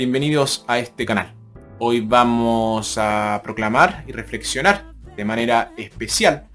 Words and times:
bienvenidos 0.00 0.64
a 0.66 0.78
este 0.78 1.04
canal. 1.04 1.34
Hoy 1.78 2.00
vamos 2.00 2.96
a 2.96 3.38
proclamar 3.44 4.02
y 4.06 4.12
reflexionar 4.12 4.94
de 5.14 5.26
manera 5.26 5.74
especial 5.76 6.48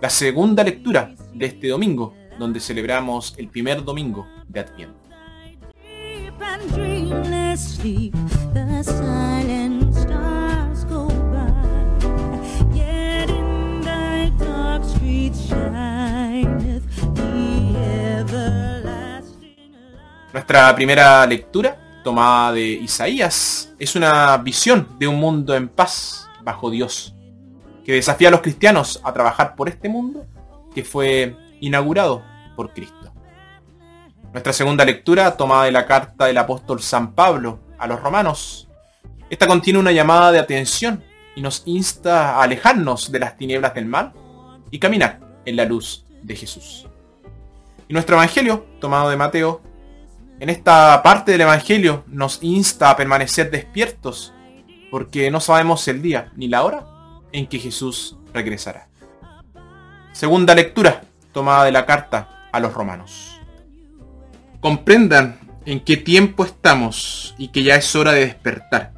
la 0.00 0.10
segunda 0.10 0.64
lectura 0.64 1.14
de 1.32 1.46
este 1.46 1.68
domingo, 1.68 2.16
donde 2.36 2.58
celebramos 2.58 3.34
el 3.38 3.46
primer 3.46 3.84
domingo 3.84 4.26
de 4.48 4.58
Adviento. 4.58 4.98
Nuestra 20.32 20.74
primera 20.74 21.24
lectura, 21.24 21.79
tomada 22.02 22.52
de 22.52 22.62
Isaías, 22.62 23.72
es 23.78 23.96
una 23.96 24.36
visión 24.38 24.88
de 24.98 25.06
un 25.06 25.16
mundo 25.16 25.54
en 25.54 25.68
paz 25.68 26.28
bajo 26.42 26.70
Dios, 26.70 27.14
que 27.84 27.94
desafía 27.94 28.28
a 28.28 28.30
los 28.30 28.40
cristianos 28.40 29.00
a 29.04 29.12
trabajar 29.12 29.54
por 29.56 29.68
este 29.68 29.88
mundo 29.88 30.26
que 30.74 30.84
fue 30.84 31.36
inaugurado 31.60 32.22
por 32.56 32.72
Cristo. 32.72 33.12
Nuestra 34.32 34.52
segunda 34.52 34.84
lectura, 34.84 35.36
tomada 35.36 35.64
de 35.64 35.72
la 35.72 35.86
carta 35.86 36.26
del 36.26 36.38
apóstol 36.38 36.80
San 36.80 37.12
Pablo 37.12 37.60
a 37.78 37.86
los 37.86 38.00
romanos, 38.00 38.68
esta 39.28 39.46
contiene 39.46 39.78
una 39.78 39.92
llamada 39.92 40.32
de 40.32 40.38
atención 40.38 41.02
y 41.34 41.40
nos 41.40 41.62
insta 41.66 42.36
a 42.36 42.42
alejarnos 42.42 43.10
de 43.10 43.18
las 43.18 43.36
tinieblas 43.36 43.74
del 43.74 43.86
mal 43.86 44.12
y 44.70 44.78
caminar 44.78 45.20
en 45.44 45.56
la 45.56 45.64
luz 45.64 46.04
de 46.22 46.36
Jesús. 46.36 46.86
Y 47.88 47.92
nuestro 47.92 48.16
Evangelio, 48.16 48.66
tomado 48.80 49.10
de 49.10 49.16
Mateo, 49.16 49.62
en 50.40 50.48
esta 50.48 51.02
parte 51.02 51.32
del 51.32 51.42
Evangelio 51.42 52.02
nos 52.08 52.42
insta 52.42 52.90
a 52.90 52.96
permanecer 52.96 53.50
despiertos 53.50 54.32
porque 54.90 55.30
no 55.30 55.38
sabemos 55.38 55.86
el 55.86 56.00
día 56.00 56.32
ni 56.34 56.48
la 56.48 56.64
hora 56.64 56.86
en 57.30 57.46
que 57.46 57.58
Jesús 57.58 58.16
regresará. 58.32 58.88
Segunda 60.12 60.54
lectura 60.54 61.02
tomada 61.32 61.64
de 61.64 61.72
la 61.72 61.84
carta 61.84 62.48
a 62.52 62.58
los 62.58 62.72
romanos. 62.72 63.38
Comprendan 64.60 65.38
en 65.66 65.80
qué 65.80 65.98
tiempo 65.98 66.44
estamos 66.44 67.34
y 67.36 67.48
que 67.48 67.62
ya 67.62 67.76
es 67.76 67.94
hora 67.94 68.12
de 68.12 68.20
despertar. 68.20 68.94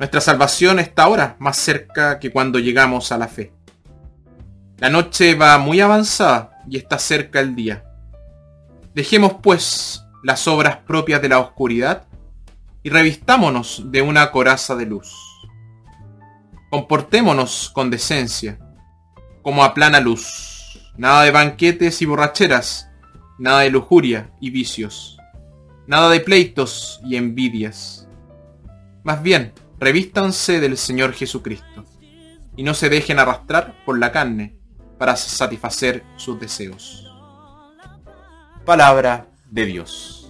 Nuestra 0.00 0.20
salvación 0.20 0.80
está 0.80 1.04
ahora 1.04 1.36
más 1.38 1.56
cerca 1.56 2.18
que 2.18 2.32
cuando 2.32 2.58
llegamos 2.58 3.12
a 3.12 3.18
la 3.18 3.28
fe. 3.28 3.52
La 4.78 4.90
noche 4.90 5.36
va 5.36 5.56
muy 5.58 5.80
avanzada 5.80 6.58
y 6.68 6.76
está 6.76 6.98
cerca 6.98 7.38
el 7.38 7.54
día. 7.54 7.84
Dejemos 8.92 9.34
pues 9.40 10.01
las 10.22 10.46
obras 10.46 10.78
propias 10.78 11.20
de 11.20 11.28
la 11.28 11.40
oscuridad 11.40 12.06
y 12.82 12.90
revistámonos 12.90 13.84
de 13.90 14.02
una 14.02 14.30
coraza 14.30 14.74
de 14.76 14.86
luz. 14.86 15.12
Comportémonos 16.70 17.70
con 17.74 17.90
decencia, 17.90 18.58
como 19.42 19.64
a 19.64 19.74
plana 19.74 20.00
luz, 20.00 20.80
nada 20.96 21.22
de 21.24 21.30
banquetes 21.30 22.00
y 22.02 22.06
borracheras, 22.06 22.90
nada 23.38 23.60
de 23.60 23.70
lujuria 23.70 24.30
y 24.40 24.50
vicios, 24.50 25.18
nada 25.86 26.08
de 26.10 26.20
pleitos 26.20 27.00
y 27.04 27.16
envidias. 27.16 28.08
Más 29.02 29.22
bien, 29.22 29.52
revístanse 29.78 30.60
del 30.60 30.76
Señor 30.76 31.12
Jesucristo, 31.12 31.84
y 32.56 32.62
no 32.62 32.74
se 32.74 32.88
dejen 32.88 33.18
arrastrar 33.18 33.74
por 33.84 33.98
la 33.98 34.12
carne 34.12 34.56
para 34.98 35.16
satisfacer 35.16 36.04
sus 36.16 36.38
deseos. 36.38 37.12
Palabra 38.64 39.31
de 39.52 39.66
Dios. 39.66 40.21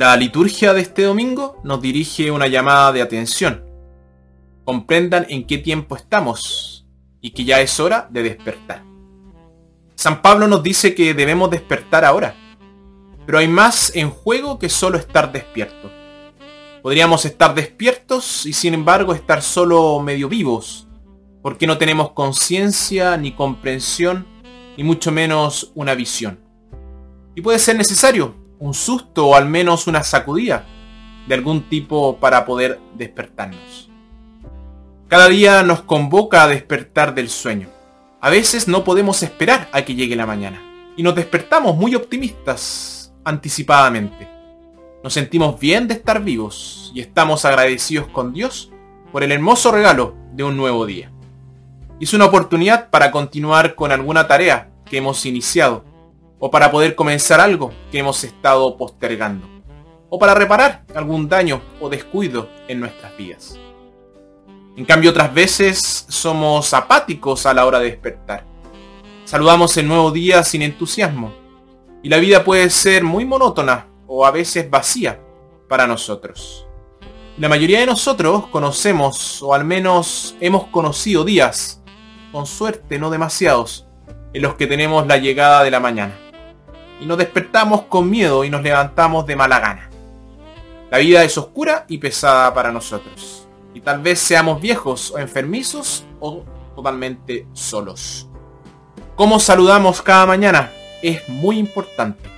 La 0.00 0.16
liturgia 0.16 0.72
de 0.72 0.80
este 0.80 1.02
domingo 1.02 1.60
nos 1.62 1.82
dirige 1.82 2.30
una 2.30 2.46
llamada 2.46 2.90
de 2.90 3.02
atención. 3.02 3.66
Comprendan 4.64 5.26
en 5.28 5.46
qué 5.46 5.58
tiempo 5.58 5.94
estamos 5.94 6.86
y 7.20 7.32
que 7.32 7.44
ya 7.44 7.60
es 7.60 7.78
hora 7.78 8.08
de 8.10 8.22
despertar. 8.22 8.82
San 9.96 10.22
Pablo 10.22 10.48
nos 10.48 10.62
dice 10.62 10.94
que 10.94 11.12
debemos 11.12 11.50
despertar 11.50 12.06
ahora, 12.06 12.34
pero 13.26 13.40
hay 13.40 13.48
más 13.48 13.94
en 13.94 14.08
juego 14.08 14.58
que 14.58 14.70
solo 14.70 14.96
estar 14.96 15.32
despierto. 15.32 15.90
Podríamos 16.82 17.26
estar 17.26 17.54
despiertos 17.54 18.46
y 18.46 18.54
sin 18.54 18.72
embargo 18.72 19.12
estar 19.12 19.42
solo 19.42 20.00
medio 20.00 20.30
vivos, 20.30 20.88
porque 21.42 21.66
no 21.66 21.76
tenemos 21.76 22.12
conciencia 22.12 23.18
ni 23.18 23.32
comprensión, 23.32 24.26
ni 24.78 24.82
mucho 24.82 25.12
menos 25.12 25.72
una 25.74 25.94
visión. 25.94 26.40
Y 27.34 27.42
puede 27.42 27.58
ser 27.58 27.76
necesario 27.76 28.39
un 28.60 28.74
susto 28.74 29.26
o 29.26 29.34
al 29.34 29.46
menos 29.46 29.86
una 29.86 30.04
sacudida 30.04 30.64
de 31.26 31.34
algún 31.34 31.68
tipo 31.68 32.18
para 32.18 32.44
poder 32.44 32.78
despertarnos. 32.94 33.90
Cada 35.08 35.28
día 35.28 35.62
nos 35.62 35.82
convoca 35.82 36.44
a 36.44 36.48
despertar 36.48 37.14
del 37.14 37.30
sueño. 37.30 37.68
A 38.20 38.30
veces 38.30 38.68
no 38.68 38.84
podemos 38.84 39.22
esperar 39.22 39.68
a 39.72 39.82
que 39.82 39.94
llegue 39.94 40.14
la 40.14 40.26
mañana 40.26 40.62
y 40.96 41.02
nos 41.02 41.14
despertamos 41.14 41.74
muy 41.74 41.94
optimistas 41.94 43.12
anticipadamente. 43.24 44.28
Nos 45.02 45.14
sentimos 45.14 45.58
bien 45.58 45.88
de 45.88 45.94
estar 45.94 46.22
vivos 46.22 46.92
y 46.94 47.00
estamos 47.00 47.46
agradecidos 47.46 48.08
con 48.08 48.34
Dios 48.34 48.70
por 49.10 49.24
el 49.24 49.32
hermoso 49.32 49.72
regalo 49.72 50.14
de 50.32 50.44
un 50.44 50.56
nuevo 50.56 50.84
día. 50.84 51.10
Es 51.98 52.12
una 52.12 52.26
oportunidad 52.26 52.90
para 52.90 53.10
continuar 53.10 53.74
con 53.74 53.90
alguna 53.90 54.28
tarea 54.28 54.68
que 54.84 54.98
hemos 54.98 55.24
iniciado 55.24 55.84
o 56.40 56.50
para 56.50 56.70
poder 56.70 56.94
comenzar 56.94 57.38
algo 57.38 57.70
que 57.92 57.98
hemos 57.98 58.24
estado 58.24 58.76
postergando, 58.76 59.46
o 60.08 60.18
para 60.18 60.34
reparar 60.34 60.84
algún 60.94 61.28
daño 61.28 61.60
o 61.80 61.88
descuido 61.88 62.48
en 62.66 62.80
nuestras 62.80 63.16
vidas. 63.16 63.58
En 64.74 64.86
cambio, 64.86 65.10
otras 65.10 65.32
veces 65.32 66.06
somos 66.08 66.72
apáticos 66.72 67.44
a 67.44 67.52
la 67.52 67.66
hora 67.66 67.78
de 67.78 67.90
despertar. 67.90 68.44
Saludamos 69.26 69.76
el 69.76 69.86
nuevo 69.86 70.10
día 70.10 70.42
sin 70.42 70.62
entusiasmo, 70.62 71.32
y 72.02 72.08
la 72.08 72.16
vida 72.16 72.42
puede 72.42 72.70
ser 72.70 73.04
muy 73.04 73.26
monótona 73.26 73.86
o 74.06 74.24
a 74.24 74.30
veces 74.30 74.68
vacía 74.70 75.20
para 75.68 75.86
nosotros. 75.86 76.66
La 77.36 77.50
mayoría 77.50 77.80
de 77.80 77.86
nosotros 77.86 78.46
conocemos, 78.46 79.42
o 79.42 79.52
al 79.52 79.64
menos 79.64 80.34
hemos 80.40 80.64
conocido 80.68 81.22
días, 81.22 81.82
con 82.32 82.46
suerte 82.46 82.98
no 82.98 83.10
demasiados, 83.10 83.86
en 84.32 84.42
los 84.42 84.54
que 84.54 84.66
tenemos 84.66 85.06
la 85.06 85.18
llegada 85.18 85.62
de 85.62 85.70
la 85.70 85.80
mañana 85.80 86.29
y 87.00 87.06
nos 87.06 87.18
despertamos 87.18 87.82
con 87.82 88.08
miedo 88.10 88.44
y 88.44 88.50
nos 88.50 88.62
levantamos 88.62 89.26
de 89.26 89.36
mala 89.36 89.58
gana. 89.58 89.90
La 90.90 90.98
vida 90.98 91.24
es 91.24 91.38
oscura 91.38 91.84
y 91.88 91.98
pesada 91.98 92.52
para 92.52 92.70
nosotros. 92.70 93.48
Y 93.74 93.80
tal 93.80 94.00
vez 94.00 94.18
seamos 94.18 94.60
viejos 94.60 95.12
o 95.12 95.18
enfermizos 95.18 96.04
o 96.18 96.44
totalmente 96.74 97.46
solos. 97.52 98.28
Cómo 99.16 99.38
saludamos 99.38 100.02
cada 100.02 100.26
mañana 100.26 100.72
es 101.02 101.28
muy 101.28 101.58
importante. 101.58 102.28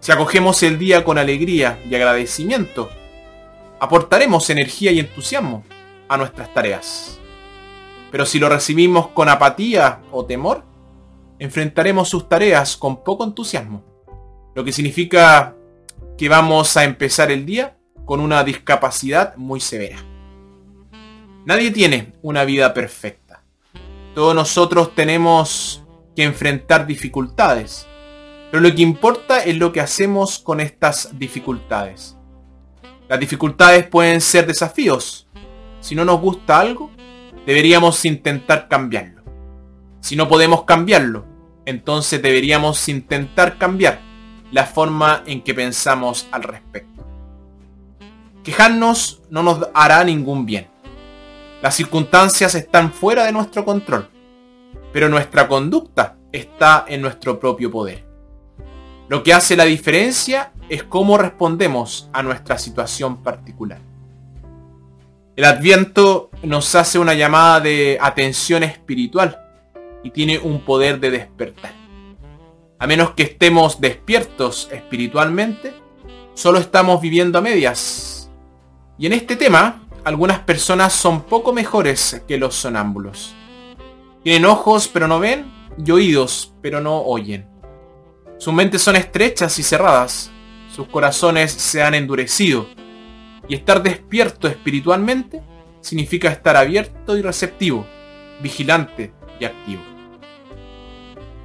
Si 0.00 0.12
acogemos 0.12 0.62
el 0.62 0.78
día 0.78 1.04
con 1.04 1.18
alegría 1.18 1.80
y 1.88 1.94
agradecimiento, 1.94 2.90
aportaremos 3.80 4.48
energía 4.50 4.92
y 4.92 5.00
entusiasmo 5.00 5.64
a 6.08 6.16
nuestras 6.16 6.52
tareas. 6.54 7.18
Pero 8.10 8.24
si 8.26 8.38
lo 8.38 8.48
recibimos 8.48 9.08
con 9.08 9.28
apatía 9.28 10.00
o 10.12 10.24
temor, 10.24 10.62
enfrentaremos 11.44 12.08
sus 12.08 12.28
tareas 12.28 12.76
con 12.76 13.04
poco 13.04 13.24
entusiasmo, 13.24 13.84
lo 14.54 14.64
que 14.64 14.72
significa 14.72 15.54
que 16.16 16.28
vamos 16.28 16.76
a 16.76 16.84
empezar 16.84 17.30
el 17.30 17.44
día 17.44 17.76
con 18.04 18.20
una 18.20 18.44
discapacidad 18.44 19.36
muy 19.36 19.60
severa. 19.60 19.98
Nadie 21.44 21.70
tiene 21.70 22.14
una 22.22 22.44
vida 22.44 22.72
perfecta. 22.72 23.42
Todos 24.14 24.34
nosotros 24.34 24.94
tenemos 24.94 25.84
que 26.16 26.22
enfrentar 26.22 26.86
dificultades, 26.86 27.86
pero 28.50 28.62
lo 28.62 28.74
que 28.74 28.82
importa 28.82 29.40
es 29.40 29.56
lo 29.56 29.72
que 29.72 29.80
hacemos 29.80 30.38
con 30.38 30.60
estas 30.60 31.18
dificultades. 31.18 32.16
Las 33.08 33.20
dificultades 33.20 33.86
pueden 33.86 34.20
ser 34.20 34.46
desafíos. 34.46 35.28
Si 35.80 35.94
no 35.94 36.04
nos 36.04 36.20
gusta 36.20 36.58
algo, 36.58 36.90
deberíamos 37.44 38.02
intentar 38.06 38.68
cambiarlo. 38.68 39.24
Si 40.00 40.16
no 40.16 40.28
podemos 40.28 40.64
cambiarlo, 40.64 41.33
entonces 41.66 42.20
deberíamos 42.20 42.88
intentar 42.88 43.58
cambiar 43.58 44.00
la 44.50 44.66
forma 44.66 45.22
en 45.26 45.42
que 45.42 45.54
pensamos 45.54 46.28
al 46.30 46.42
respecto. 46.42 47.04
Quejarnos 48.42 49.22
no 49.30 49.42
nos 49.42 49.68
hará 49.74 50.04
ningún 50.04 50.44
bien. 50.46 50.68
Las 51.62 51.74
circunstancias 51.74 52.54
están 52.54 52.92
fuera 52.92 53.24
de 53.24 53.32
nuestro 53.32 53.64
control, 53.64 54.08
pero 54.92 55.08
nuestra 55.08 55.48
conducta 55.48 56.16
está 56.30 56.84
en 56.86 57.00
nuestro 57.00 57.40
propio 57.40 57.70
poder. 57.70 58.04
Lo 59.08 59.22
que 59.22 59.32
hace 59.32 59.56
la 59.56 59.64
diferencia 59.64 60.52
es 60.68 60.82
cómo 60.82 61.16
respondemos 61.18 62.08
a 62.12 62.22
nuestra 62.22 62.58
situación 62.58 63.22
particular. 63.22 63.80
El 65.36 65.44
adviento 65.44 66.30
nos 66.42 66.74
hace 66.74 66.98
una 66.98 67.14
llamada 67.14 67.60
de 67.60 67.98
atención 68.00 68.62
espiritual 68.62 69.43
y 70.04 70.10
tiene 70.10 70.38
un 70.38 70.60
poder 70.60 71.00
de 71.00 71.10
despertar. 71.10 71.72
A 72.78 72.86
menos 72.86 73.12
que 73.12 73.24
estemos 73.24 73.80
despiertos 73.80 74.68
espiritualmente, 74.70 75.72
solo 76.34 76.58
estamos 76.58 77.00
viviendo 77.00 77.38
a 77.38 77.42
medias. 77.42 78.30
Y 78.98 79.06
en 79.06 79.14
este 79.14 79.34
tema, 79.34 79.88
algunas 80.04 80.40
personas 80.40 80.92
son 80.92 81.22
poco 81.22 81.52
mejores 81.52 82.22
que 82.28 82.36
los 82.36 82.54
sonámbulos. 82.54 83.34
Tienen 84.22 84.44
ojos 84.44 84.88
pero 84.88 85.08
no 85.08 85.18
ven 85.18 85.50
y 85.82 85.90
oídos 85.90 86.54
pero 86.60 86.80
no 86.80 87.00
oyen. 87.00 87.48
Sus 88.38 88.52
mentes 88.52 88.82
son 88.82 88.96
estrechas 88.96 89.58
y 89.58 89.62
cerradas. 89.62 90.30
Sus 90.70 90.86
corazones 90.88 91.52
se 91.52 91.82
han 91.82 91.94
endurecido. 91.94 92.66
Y 93.48 93.54
estar 93.54 93.82
despierto 93.82 94.48
espiritualmente 94.48 95.42
significa 95.80 96.30
estar 96.30 96.56
abierto 96.56 97.16
y 97.16 97.22
receptivo, 97.22 97.86
vigilante 98.42 99.12
y 99.38 99.44
activo. 99.44 99.93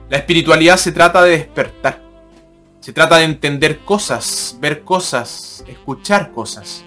La 0.09 0.17
espiritualidad 0.17 0.77
se 0.77 0.91
trata 0.91 1.21
de 1.21 1.37
despertar. 1.37 2.01
Se 2.79 2.91
trata 2.93 3.17
de 3.17 3.25
entender 3.25 3.79
cosas, 3.85 4.57
ver 4.59 4.83
cosas, 4.83 5.63
escuchar 5.67 6.31
cosas. 6.31 6.83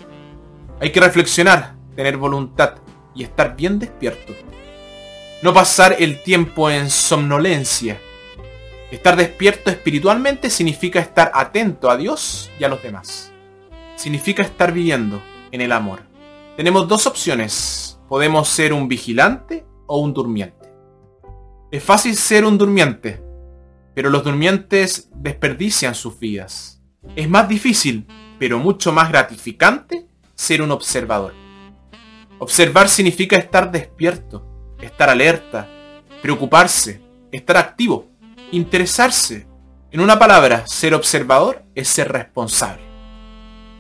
Hay 0.81 0.91
que 0.91 0.99
reflexionar, 0.99 1.77
tener 1.95 2.17
voluntad 2.17 2.75
y 3.15 3.23
estar 3.23 3.55
bien 3.55 3.79
despierto. 3.79 4.33
No 5.41 5.55
pasar 5.55 5.97
el 6.01 6.21
tiempo 6.25 6.69
en 6.69 6.91
somnolencia. 6.91 8.01
Estar 8.91 9.15
despierto 9.15 9.71
espiritualmente 9.71 10.51
significa 10.51 10.99
estar 10.99 11.31
atento 11.33 11.91
a 11.91 11.97
Dios 11.97 12.51
y 12.59 12.65
a 12.65 12.69
los 12.69 12.83
demás. 12.83 13.33
Significa 13.95 14.43
estar 14.43 14.73
viviendo 14.73 15.23
en 15.53 15.61
el 15.61 15.71
amor. 15.71 16.01
Tenemos 16.57 16.89
dos 16.89 17.07
opciones. 17.07 18.01
Podemos 18.09 18.49
ser 18.49 18.73
un 18.73 18.89
vigilante 18.89 19.65
o 19.87 19.99
un 20.01 20.13
durmiente. 20.13 20.62
Es 21.73 21.83
fácil 21.83 22.15
ser 22.17 22.45
un 22.45 22.59
durmiente, 22.59 23.25
pero 23.95 24.11
los 24.11 24.23
durmientes 24.23 25.09
desperdician 25.15 25.95
sus 25.95 26.19
vidas. 26.19 26.83
Es 27.17 27.31
más 27.31 27.49
difícil, 27.49 28.07
pero 28.39 28.59
mucho 28.59 28.93
más 28.93 29.09
gratificante, 29.09 30.07
ser 30.35 30.61
un 30.61 30.71
observador. 30.71 31.33
Observar 32.39 32.91
significa 32.91 33.39
estar 33.39 33.73
despierto, 33.73 34.77
estar 34.83 35.09
alerta, 35.09 35.67
preocuparse, 36.21 37.01
estar 37.33 37.57
activo, 37.57 38.07
interesarse. 38.51 39.47
En 39.91 40.01
una 40.01 40.19
palabra, 40.19 40.67
ser 40.67 40.93
observador 40.93 41.65
es 41.75 41.89
ser 41.89 42.13
responsable. 42.13 42.85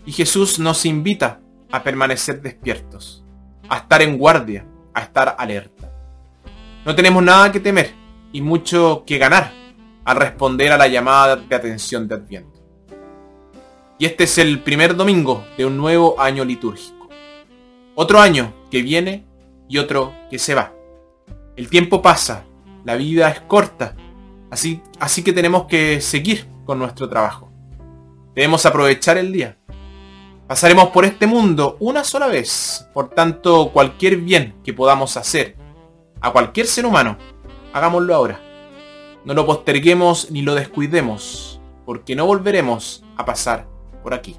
Y 0.06 0.12
Jesús 0.12 0.58
nos 0.58 0.86
invita 0.86 1.42
a 1.70 1.82
permanecer 1.82 2.40
despiertos, 2.40 3.22
a 3.68 3.76
estar 3.76 4.00
en 4.00 4.16
guardia, 4.16 4.66
a 4.94 5.02
estar 5.02 5.36
alerta. 5.38 5.91
No 6.84 6.96
tenemos 6.96 7.23
nada 7.23 7.52
que 7.52 7.61
temer 7.61 7.94
y 8.32 8.40
mucho 8.40 9.05
que 9.06 9.17
ganar 9.17 9.52
al 10.05 10.17
responder 10.17 10.73
a 10.73 10.76
la 10.76 10.88
llamada 10.88 11.37
de 11.37 11.55
atención 11.55 12.08
de 12.08 12.17
Adviento. 12.17 12.61
Y 14.00 14.06
este 14.06 14.25
es 14.25 14.37
el 14.38 14.64
primer 14.64 14.96
domingo 14.96 15.44
de 15.56 15.64
un 15.64 15.76
nuevo 15.76 16.20
año 16.20 16.44
litúrgico. 16.44 17.08
Otro 17.94 18.20
año 18.20 18.52
que 18.69 18.82
viene 18.82 19.25
y 19.69 19.79
otro 19.79 20.12
que 20.29 20.40
se 20.40 20.56
va. 20.56 20.73
El 21.55 21.69
tiempo 21.70 22.02
pasa, 22.02 22.46
la 22.85 22.96
vida 22.96 23.28
es 23.28 23.40
corta, 23.43 23.94
así, 24.50 24.82
así 24.99 25.23
que 25.23 25.32
tenemos 25.32 25.67
que 25.67 26.00
seguir 26.00 26.49
con 26.64 26.81
nuestro 26.81 27.08
trabajo. 27.08 27.52
Debemos 28.35 28.67
aprovechar 28.67 29.19
el 29.19 29.32
día. 29.32 29.56
Pasaremos 30.49 30.88
por 30.88 31.05
este 31.05 31.28
mundo 31.28 31.76
una 31.78 32.02
sola 32.02 32.26
vez, 32.26 32.88
por 32.93 33.11
tanto 33.11 33.70
cualquier 33.73 34.17
bien 34.17 34.56
que 34.64 34.73
podamos 34.75 35.17
hacer 35.17 35.62
a 36.22 36.30
cualquier 36.32 36.66
ser 36.66 36.86
humano, 36.86 37.19
hagámoslo 37.72 38.14
ahora. 38.14 38.40
No 39.24 39.34
lo 39.34 39.44
posterguemos 39.44 40.30
ni 40.30 40.42
lo 40.42 40.54
descuidemos, 40.54 41.60
porque 41.84 42.16
no 42.16 42.26
volveremos 42.26 43.04
a 43.16 43.24
pasar 43.24 43.66
por 44.02 44.14
aquí. 44.14 44.36